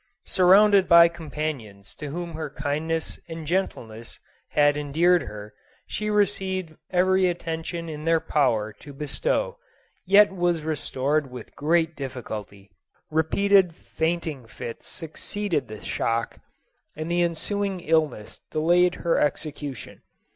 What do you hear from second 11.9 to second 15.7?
difficulty. Repeated fainting fits suc ceeded